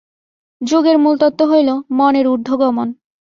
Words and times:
যোগের 0.61 0.97
মূলতত্ত্ব 0.97 1.41
হইল, 1.51 1.69
মনের 1.97 2.25
ঊর্ধ্বে 2.27 2.55
গমন। 2.61 2.87